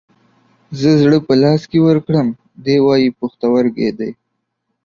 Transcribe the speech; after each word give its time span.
زه 0.79 0.89
زړه 1.01 1.17
په 1.27 1.33
لاس 1.41 1.61
کې 1.71 1.79
ورکړم، 1.87 2.27
دى 2.65 2.77
واي 2.85 3.05
پښتورگى 3.19 3.89
دى. 3.99 4.11